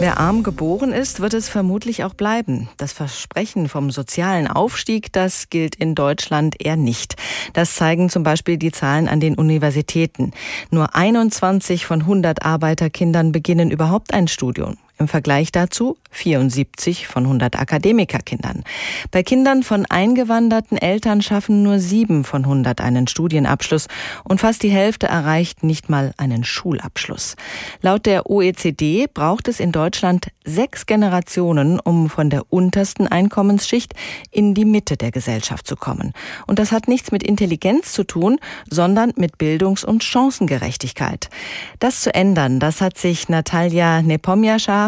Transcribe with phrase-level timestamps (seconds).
[0.00, 2.70] Wer arm geboren ist, wird es vermutlich auch bleiben.
[2.78, 7.16] Das Versprechen vom sozialen Aufstieg, das gilt in Deutschland eher nicht.
[7.52, 10.32] Das zeigen zum Beispiel die Zahlen an den Universitäten.
[10.70, 14.78] Nur 21 von 100 Arbeiterkindern beginnen überhaupt ein Studium.
[15.00, 18.64] Im Vergleich dazu 74 von 100 Akademikerkindern.
[19.10, 23.86] Bei Kindern von eingewanderten Eltern schaffen nur sieben von 100 einen Studienabschluss
[24.24, 27.36] und fast die Hälfte erreicht nicht mal einen Schulabschluss.
[27.80, 33.94] Laut der OECD braucht es in Deutschland sechs Generationen, um von der untersten Einkommensschicht
[34.30, 36.12] in die Mitte der Gesellschaft zu kommen.
[36.46, 41.30] Und das hat nichts mit Intelligenz zu tun, sondern mit Bildungs- und Chancengerechtigkeit.
[41.78, 44.02] Das zu ändern, das hat sich Natalia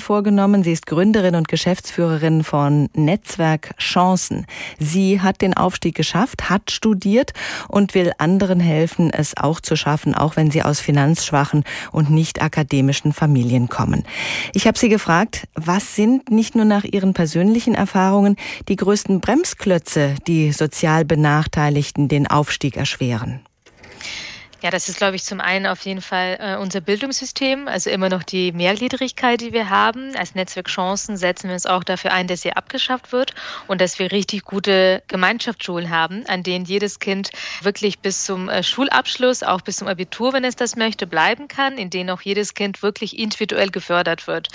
[0.00, 0.64] Vorgenommen.
[0.64, 4.46] Sie ist Gründerin und Geschäftsführerin von Netzwerk Chancen.
[4.78, 7.32] Sie hat den Aufstieg geschafft, hat studiert
[7.68, 12.42] und will anderen helfen, es auch zu schaffen, auch wenn sie aus finanzschwachen und nicht
[12.42, 14.04] akademischen Familien kommen.
[14.54, 18.36] Ich habe sie gefragt, was sind nicht nur nach ihren persönlichen Erfahrungen
[18.68, 23.40] die größten Bremsklötze, die sozial Benachteiligten den Aufstieg erschweren?
[24.62, 28.10] Ja, das ist, glaube ich, zum einen auf jeden Fall äh, unser Bildungssystem, also immer
[28.10, 30.14] noch die Mehrgliedrigkeit, die wir haben.
[30.16, 33.32] Als Netzwerk Chancen setzen wir uns auch dafür ein, dass sie abgeschafft wird
[33.68, 37.30] und dass wir richtig gute Gemeinschaftsschulen haben, an denen jedes Kind
[37.62, 41.78] wirklich bis zum äh, Schulabschluss, auch bis zum Abitur, wenn es das möchte, bleiben kann,
[41.78, 44.48] in denen auch jedes Kind wirklich individuell gefördert wird,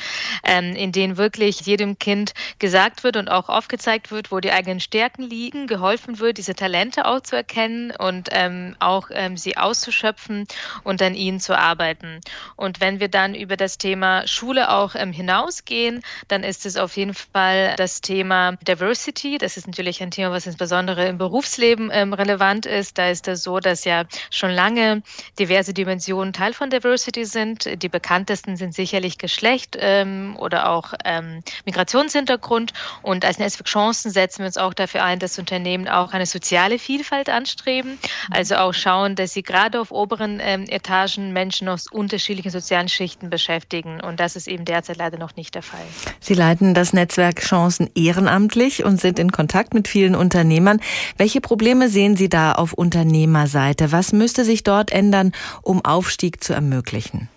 [0.43, 4.79] ähm, in denen wirklich jedem Kind gesagt wird und auch aufgezeigt wird, wo die eigenen
[4.79, 9.94] Stärken liegen, geholfen wird, diese Talente auch zu erkennen und ähm, auch ähm, sie auszuschöpfen
[9.95, 10.47] schöpfen
[10.83, 12.21] und an ihnen zu arbeiten.
[12.55, 16.97] Und wenn wir dann über das Thema Schule auch ähm, hinausgehen, dann ist es auf
[16.97, 19.37] jeden Fall das Thema Diversity.
[19.37, 22.97] Das ist natürlich ein Thema, was insbesondere im Berufsleben ähm, relevant ist.
[22.97, 25.01] Da ist es so, dass ja schon lange
[25.39, 27.81] diverse Dimensionen Teil von Diversity sind.
[27.81, 32.73] Die bekanntesten sind sicherlich Geschlecht ähm, oder auch ähm, Migrationshintergrund.
[33.01, 36.79] Und als Netzwerk Chancen setzen wir uns auch dafür ein, dass Unternehmen auch eine soziale
[36.79, 37.97] Vielfalt anstreben.
[38.31, 43.29] Also auch schauen, dass sie gerade auf oberen ähm, Etagen Menschen aus unterschiedlichen sozialen Schichten
[43.29, 44.01] beschäftigen.
[44.01, 45.85] Und das ist eben derzeit leider noch nicht der Fall.
[46.19, 50.81] Sie leiten das Netzwerk Chancen ehrenamtlich und sind in Kontakt mit vielen Unternehmern.
[51.17, 53.91] Welche Probleme sehen Sie da auf Unternehmerseite?
[53.91, 57.29] Was müsste sich dort ändern, um Aufstieg zu ermöglichen?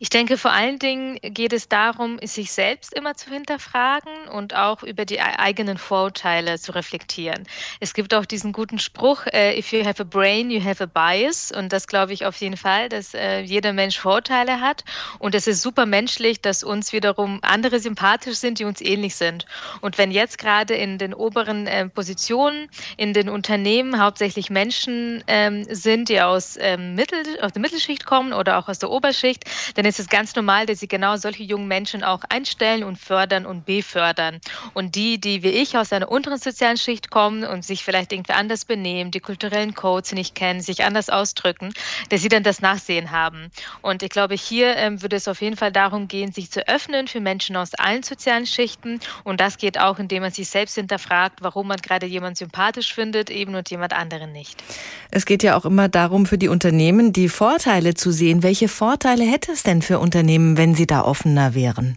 [0.00, 4.82] Ich denke, vor allen Dingen geht es darum, sich selbst immer zu hinterfragen und auch
[4.82, 7.44] über die eigenen Vorurteile zu reflektieren.
[7.78, 10.86] Es gibt auch diesen guten Spruch, äh, if you have a brain, you have a
[10.86, 11.52] bias.
[11.52, 14.82] Und das glaube ich auf jeden Fall, dass äh, jeder Mensch Vorurteile hat.
[15.20, 19.46] Und es ist super menschlich, dass uns wiederum andere sympathisch sind, die uns ähnlich sind.
[19.80, 25.64] Und wenn jetzt gerade in den oberen äh, Positionen, in den Unternehmen hauptsächlich Menschen ähm,
[25.70, 29.44] sind, die aus, ähm, Mittel, aus der Mittelschicht kommen oder auch aus der Oberschicht,
[29.74, 33.46] dann ist es ganz normal, dass sie genau solche jungen Menschen auch einstellen und fördern
[33.46, 34.40] und befördern.
[34.72, 38.32] Und die, die wie ich aus einer unteren sozialen Schicht kommen und sich vielleicht irgendwie
[38.32, 41.72] anders benehmen, die kulturellen Codes nicht kennen, sich anders ausdrücken,
[42.08, 43.50] dass sie dann das Nachsehen haben.
[43.82, 47.08] Und ich glaube, hier ähm, würde es auf jeden Fall darum gehen, sich zu öffnen
[47.08, 49.00] für Menschen aus allen sozialen Schichten.
[49.24, 53.30] Und das geht auch, indem man sich selbst hinterfragt, warum man gerade jemanden sympathisch findet,
[53.30, 54.62] eben und jemand anderen nicht.
[55.10, 58.42] Es geht ja auch immer darum, für die Unternehmen die Vorteile zu sehen.
[58.42, 61.96] Welche Vorteile hätte es denn für Unternehmen, wenn sie da offener wären?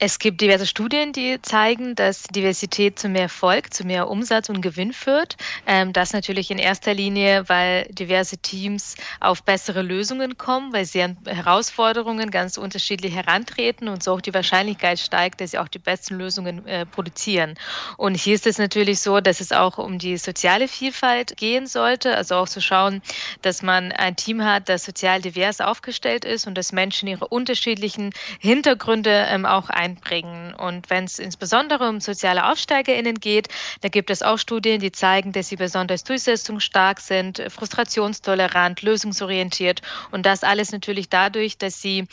[0.00, 4.60] Es gibt diverse Studien, die zeigen, dass Diversität zu mehr Erfolg, zu mehr Umsatz und
[4.60, 5.36] Gewinn führt.
[5.68, 11.00] Ähm, das natürlich in erster Linie, weil diverse Teams auf bessere Lösungen kommen, weil sie
[11.00, 15.78] an Herausforderungen ganz unterschiedlich herantreten und so auch die Wahrscheinlichkeit steigt, dass sie auch die
[15.78, 17.54] besten Lösungen äh, produzieren.
[17.96, 22.16] Und hier ist es natürlich so, dass es auch um die soziale Vielfalt gehen sollte,
[22.16, 23.00] also auch zu schauen,
[23.42, 28.12] dass man ein Team hat, das sozial divers aufgestellt ist und dass Menschen ihre unterschiedlichen
[28.40, 30.54] Hintergründe ähm, auch ein einbringen.
[30.54, 33.48] Und wenn es insbesondere um soziale AufsteigerInnen geht,
[33.82, 40.24] da gibt es auch Studien, die zeigen, dass sie besonders durchsetzungsstark sind, frustrationstolerant, lösungsorientiert und
[40.26, 42.06] das alles natürlich dadurch, dass sie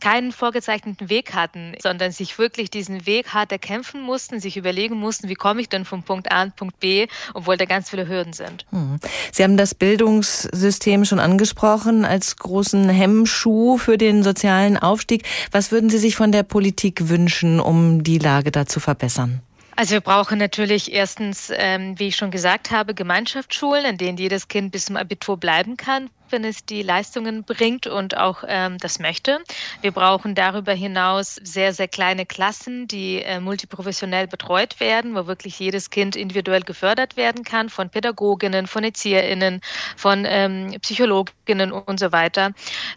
[0.00, 5.28] keinen vorgezeichneten Weg hatten, sondern sich wirklich diesen Weg hart erkämpfen mussten, sich überlegen mussten,
[5.28, 8.32] wie komme ich denn von Punkt A an Punkt B, obwohl da ganz viele Hürden
[8.32, 8.66] sind.
[8.70, 8.98] Hm.
[9.30, 15.22] Sie haben das Bildungssystem schon angesprochen als großen Hemmschuh für den sozialen Aufstieg.
[15.52, 17.11] Was würden Sie sich von der Politik wünschen,
[17.60, 19.40] um die Lage da zu verbessern?
[19.76, 24.48] Also wir brauchen natürlich erstens, ähm, wie ich schon gesagt habe, Gemeinschaftsschulen, in denen jedes
[24.48, 28.98] Kind bis zum Abitur bleiben kann, wenn es die Leistungen bringt und auch ähm, das
[28.98, 29.38] möchte.
[29.82, 35.58] Wir brauchen darüber hinaus sehr, sehr kleine Klassen, die äh, multiprofessionell betreut werden, wo wirklich
[35.58, 39.60] jedes Kind individuell gefördert werden kann von Pädagoginnen, von ErzieherInnen,
[39.96, 42.52] von ähm, Psychologinnen und so weiter.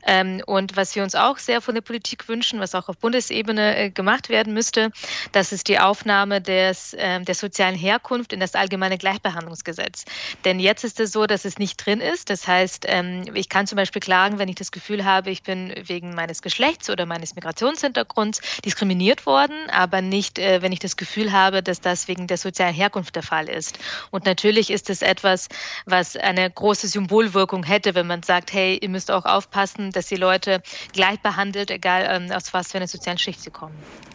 [0.07, 3.77] Ähm, und was wir uns auch sehr von der Politik wünschen, was auch auf Bundesebene
[3.77, 4.91] äh, gemacht werden müsste,
[5.31, 10.05] das ist die Aufnahme des, äh, der sozialen Herkunft in das allgemeine Gleichbehandlungsgesetz.
[10.45, 12.29] Denn jetzt ist es so, dass es nicht drin ist.
[12.29, 15.73] Das heißt, ähm, ich kann zum Beispiel klagen, wenn ich das Gefühl habe, ich bin
[15.83, 21.31] wegen meines Geschlechts oder meines Migrationshintergrunds diskriminiert worden, aber nicht, äh, wenn ich das Gefühl
[21.31, 23.79] habe, dass das wegen der sozialen Herkunft der Fall ist.
[24.11, 25.47] Und natürlich ist es etwas,
[25.85, 30.15] was eine große Symbolwirkung hätte, wenn man sagt, hey, ihr müsst auch aufpassen, dass die
[30.15, 30.61] Leute
[30.93, 33.75] gleich behandelt, egal ähm, aus was für einer sozialen Schicht sie kommen.